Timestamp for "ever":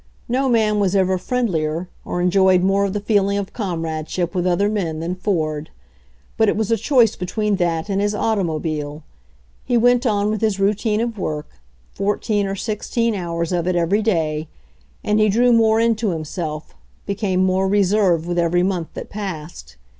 0.95-1.19